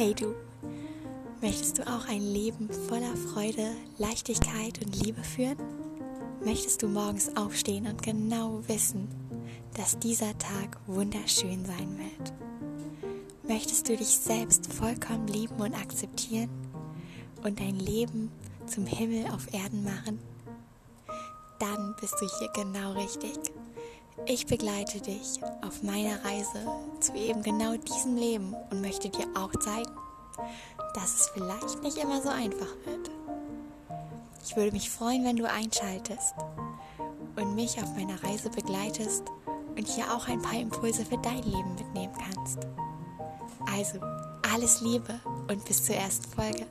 Hey 0.00 0.14
du, 0.14 0.34
möchtest 1.42 1.76
du 1.76 1.86
auch 1.86 2.08
ein 2.08 2.22
Leben 2.22 2.70
voller 2.88 3.14
Freude, 3.18 3.72
Leichtigkeit 3.98 4.82
und 4.82 5.04
Liebe 5.04 5.22
führen? 5.22 5.58
Möchtest 6.42 6.82
du 6.82 6.88
morgens 6.88 7.36
aufstehen 7.36 7.86
und 7.86 8.02
genau 8.02 8.66
wissen, 8.66 9.08
dass 9.76 9.98
dieser 9.98 10.38
Tag 10.38 10.78
wunderschön 10.86 11.66
sein 11.66 11.98
wird? 11.98 12.32
Möchtest 13.46 13.90
du 13.90 13.96
dich 13.98 14.08
selbst 14.08 14.72
vollkommen 14.72 15.28
lieben 15.28 15.56
und 15.56 15.74
akzeptieren 15.74 16.48
und 17.44 17.60
dein 17.60 17.78
Leben 17.78 18.32
zum 18.64 18.86
Himmel 18.86 19.26
auf 19.30 19.52
Erden 19.52 19.84
machen? 19.84 20.18
Dann 21.58 21.94
bist 22.00 22.14
du 22.18 22.26
hier 22.38 22.48
genau 22.54 22.92
richtig. 22.92 23.38
Ich 24.26 24.46
begleite 24.46 25.00
dich 25.00 25.40
auf 25.66 25.82
meiner 25.82 26.24
Reise 26.24 26.66
zu 27.00 27.14
eben 27.14 27.42
genau 27.42 27.76
diesem 27.76 28.16
Leben 28.16 28.54
und 28.70 28.80
möchte 28.80 29.08
dir 29.08 29.26
auch 29.34 29.50
zeigen, 29.60 29.90
dass 30.94 31.14
es 31.14 31.30
vielleicht 31.34 31.82
nicht 31.82 31.96
immer 31.96 32.20
so 32.22 32.28
einfach 32.28 32.74
wird. 32.84 33.10
Ich 34.44 34.56
würde 34.56 34.72
mich 34.72 34.90
freuen, 34.90 35.24
wenn 35.24 35.36
du 35.36 35.48
einschaltest 35.48 36.34
und 37.36 37.54
mich 37.54 37.82
auf 37.82 37.94
meiner 37.96 38.22
Reise 38.22 38.50
begleitest 38.50 39.24
und 39.76 39.88
hier 39.88 40.12
auch 40.14 40.28
ein 40.28 40.42
paar 40.42 40.58
Impulse 40.58 41.04
für 41.04 41.18
dein 41.18 41.42
Leben 41.42 41.74
mitnehmen 41.74 42.14
kannst. 42.14 42.58
Also, 43.72 43.98
alles 44.52 44.80
Liebe 44.80 45.20
und 45.48 45.64
bis 45.64 45.84
zur 45.84 45.96
ersten 45.96 46.30
Folge. 46.30 46.66